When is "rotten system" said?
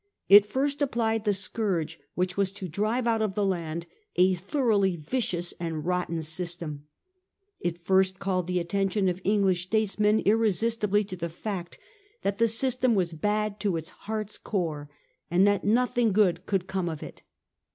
5.85-6.87